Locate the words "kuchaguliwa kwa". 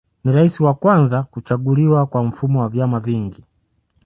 1.23-2.23